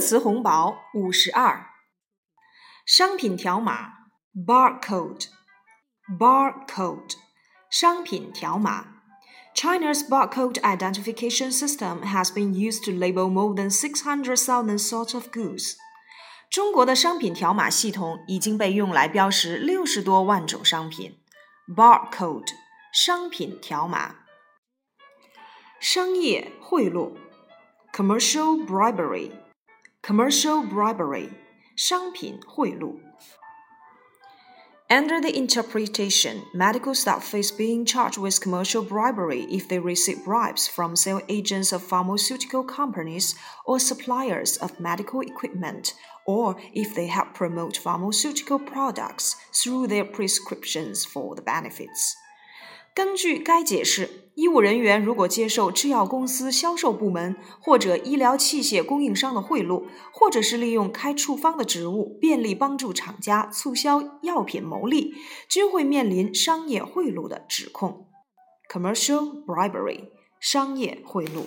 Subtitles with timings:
[0.00, 1.70] 词红宝五十二。
[2.84, 3.94] 商品条码
[4.34, 7.14] barcode，barcode，
[7.70, 8.88] 商品条码。
[9.54, 15.76] China's barcode identification system has been used to label more than 600,000 sorts of goods.
[16.50, 21.18] 中国的商品条码系统已经被用来标识六十多万种商品。
[21.74, 22.52] Barcode
[22.92, 24.16] 商品条码。
[25.80, 27.16] 商业贿赂
[27.92, 29.32] commercial bribery
[30.02, 31.30] commercial bribery
[31.76, 33.00] 商品贿赂。
[34.88, 40.94] Under the interpretation, medical staff face being charged with commercial bribery if they receive bribes from
[40.94, 47.76] sale agents of pharmaceutical companies or suppliers of medical equipment, or if they help promote
[47.76, 52.16] pharmaceutical products through their prescriptions for the benefits.
[52.93, 65.15] 根据该解释，医务人员如果接受制药公司销售部门或者医疗器械供应商的贿赂，或者是利用开处方的职务便利帮助厂家促销药品牟利，
[65.47, 68.09] 均会面临商业贿赂的指控。
[68.69, 71.45] Commercial bribery，商业贿赂。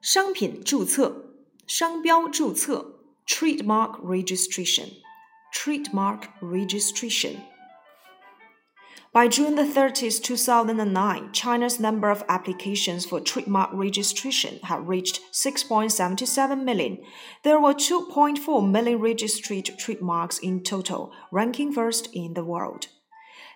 [0.00, 7.36] 商品注册、商标注册 （Trademark Registration），Trademark Registration。
[9.15, 16.99] By June 30, 2009, China's number of applications for trademark registration had reached 6.77 million.
[17.43, 22.87] There were 2.4 million registered trademarks in total, ranking first in the world.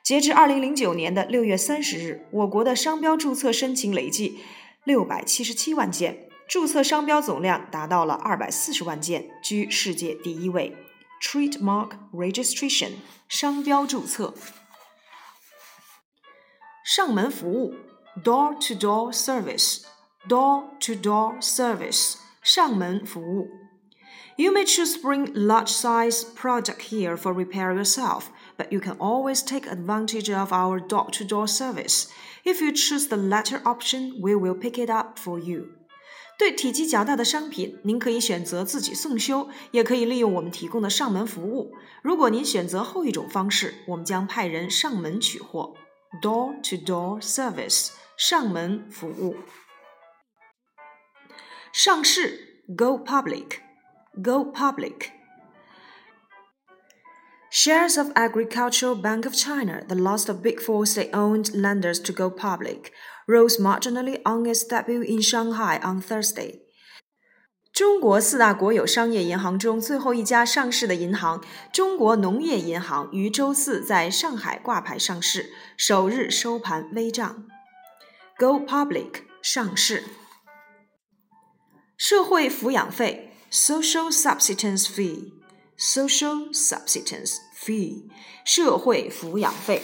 [0.03, 4.39] 截至二零零九年的六月三十日，我国的商标注册申请累计
[4.83, 10.75] 六百七十七万件，注册商标总量达到了二百四十万件，居世界第一位。
[11.23, 12.91] Trademark registration，
[13.29, 14.33] 商标注册。
[16.83, 17.73] 上门服务
[18.23, 19.83] door to door service
[20.27, 23.47] door to door service 上门服务
[24.37, 28.25] You may choose to bring large size product here for repair yourself,
[28.57, 32.07] but you can always take advantage of our door to door service.
[32.43, 35.69] If you choose the latter option, we will pick it up for you.
[36.37, 41.71] 对体积较大的商品，您可以选择自己送修，也可以利用我们提供的上门服务。
[42.01, 45.75] 如果您选择后一种方式，我们将派人上门取货。
[46.21, 49.35] door-to-door service 上门服务。
[51.73, 53.59] 上市 go public
[54.21, 55.11] go public
[57.51, 62.29] Shares of Agricultural Bank of China, the last of Big Four state-owned lenders to go
[62.29, 62.91] public,
[63.27, 66.59] rose marginally on its debut in Shanghai on Thursday.
[67.80, 71.42] 中国四大国有商业银行中最后一家上市的银行——
[71.72, 77.46] 中国农业银行，于周四在上海挂牌上市，首日收盘微涨。
[78.38, 80.04] Go public 上市。
[81.96, 88.10] 社会抚养费 （social subsistence fee），social subsistence fee，
[88.44, 89.80] 社会抚养费。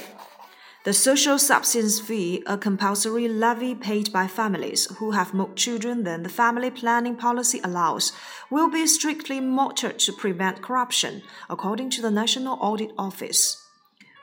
[0.85, 6.23] The social subsistence fee, a compulsory levy paid by families who have more children than
[6.23, 8.09] the family planning policy allows,
[8.49, 13.57] will be strictly monitored to prevent corruption, according to the National Audit Office.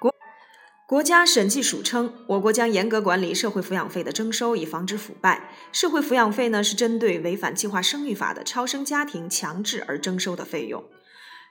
[0.01, 0.13] 国
[0.89, 5.51] 国家审计署称，我国将严格管理社会抚养费的征收，以防止腐败。
[5.71, 10.85] 社会抚养费呢，是针对违反计划生育法的超生家庭强制而征收的费用。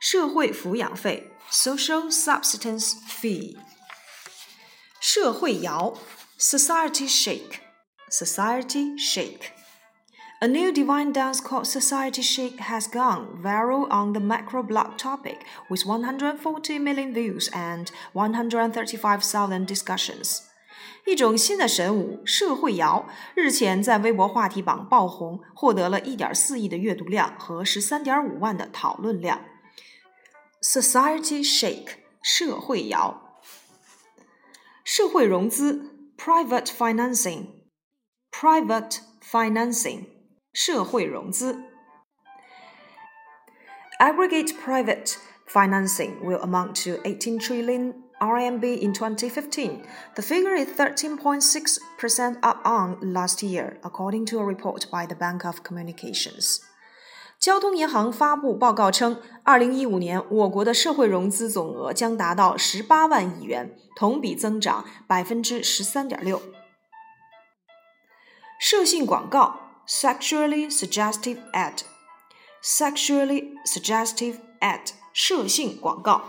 [0.02, 3.56] 社会抚养费 （Social Subsistence Fee）。
[5.02, 5.94] 社会摇
[6.40, 7.60] society shake
[8.10, 9.52] society shake
[10.40, 15.40] a new divine dance called Society Shake has gone viral on the macro blog topic
[15.68, 20.42] with 140 million views and 135,000 discussions.
[21.08, 29.42] 一种新的神舞——社会摇，日前在微博话题榜爆红，获得了1.4亿的阅读量和13.5万的讨论量。
[30.62, 33.21] Society Shake，社会摇。
[34.92, 40.06] 社会融资 （private financing），private financing，
[40.54, 41.64] 社会融资。
[44.00, 45.18] Aggregate private
[45.48, 49.84] financing will amount to 18 trillion RMB in 2015.
[50.16, 55.46] The figure is 13.6% up on last year, according to a report by the Bank
[55.46, 56.62] of Communications.
[57.43, 66.41] 交通银行发布报告称，二零一五年我国的社会融资总额将达到十八万亿元，同比增长百分之十三点六。
[68.61, 69.59] 涉性广告
[69.89, 76.23] （sexually suggestive ad），sexually suggestive ad，涉性广告。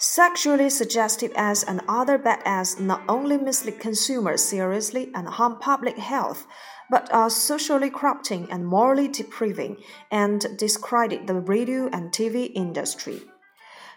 [0.00, 5.96] Sexually suggestive ads and other bad ads not only mislead consumers seriously and harm public
[5.96, 6.40] health
[6.90, 9.76] but are socially corrupting and morally depriving
[10.10, 13.22] and discredit the radio and TV industry.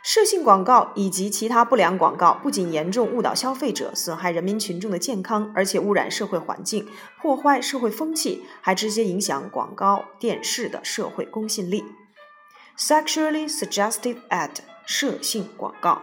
[0.01, 6.87] 涉性广告以及其他不良广告不仅严重误导消费者，损害人民群众的健康，而且污染社会环境，
[7.21, 11.83] 破坏社会风气，还直接影响广告电视的社会公信力。
[12.77, 14.51] Sexually suggestive ad，
[14.86, 16.02] 涉性广告。